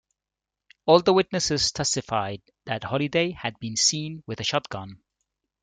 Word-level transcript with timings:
All 0.87 0.99
the 1.03 1.13
witnesses 1.13 1.71
testified 1.71 2.41
that 2.65 2.83
Holliday 2.85 3.29
had 3.33 3.59
been 3.59 3.75
seen 3.75 4.23
with 4.25 4.39
a 4.39 4.43
shotgun. 4.43 4.99